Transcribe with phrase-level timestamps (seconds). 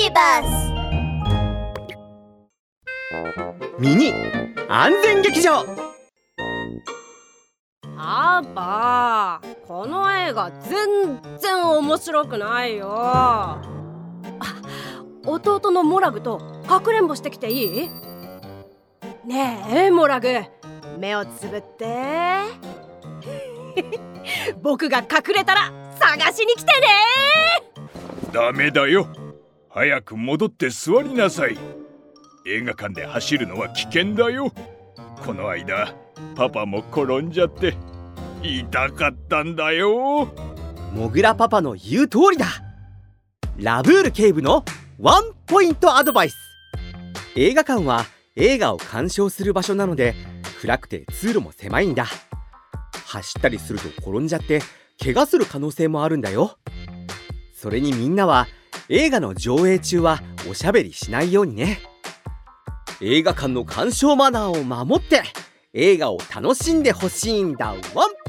[0.00, 0.72] ビバス
[3.80, 4.12] ミニ
[4.68, 5.64] 安全劇場。
[7.96, 12.88] パパこの映画全然面白くないよ。
[12.92, 13.60] あ
[15.26, 16.38] 弟のモラグと
[16.68, 17.90] かくれんぼしてきていい？
[19.26, 20.28] ねえモラグ。
[20.98, 22.42] 目をつぶって。
[24.62, 26.86] 僕が隠れたら探しに来てね。
[28.32, 29.08] ダメだよ
[29.78, 31.56] 早く戻って座りなさい。
[32.44, 34.52] 映画館で走るのは危険だよ。
[35.24, 35.94] この間
[36.34, 37.76] パパも転んじゃって
[38.42, 40.34] 痛かったんだよ。
[40.92, 42.46] モグラパパの言う通りだ。
[43.56, 44.64] ラブール警部の
[44.98, 46.36] ワンポイントアドバイス。
[47.36, 50.16] 映画館は映画を鑑賞する場所なので
[50.60, 52.06] 暗くて通路も狭いんだ。
[53.06, 54.60] 走ったりすると転んじゃって
[55.00, 56.58] 怪我する可能性もあるんだよ。
[57.54, 58.48] それにみんなは
[58.90, 61.78] 映画の上映中はおしゃべりしないようにね。
[63.00, 65.22] 映画館の鑑賞マナーを守って
[65.74, 67.74] 映画を楽しんでほしいんだ。
[67.94, 68.27] ワン！